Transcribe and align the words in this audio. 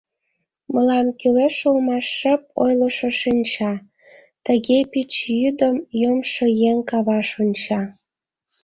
Мылам 0.73 1.07
кӱлеш 1.19 1.57
улмаш 1.69 2.05
шып 2.17 2.41
ойлышо 2.63 3.09
шинча— 3.21 3.73
Тыге 4.45 4.79
пич 4.91 5.11
йӱдым 5.39 5.75
йомшо 6.01 6.45
еҥ 6.69 6.77
каваш 6.89 7.29
онча. 7.41 7.81